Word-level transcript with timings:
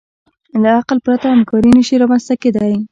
له 0.61 0.69
عقل 0.79 0.97
پرته 1.05 1.25
همکاري 1.29 1.69
نهشي 1.75 1.95
رامنځ 2.01 2.23
ته 2.27 2.35
کېدی. 2.41 2.71